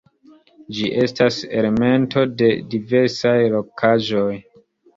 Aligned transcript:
Ĝi 0.77 0.87
estas 1.01 1.37
elemento 1.59 2.25
de 2.41 2.49
diversaj 2.73 3.37
rokaĵoj. 3.55 4.29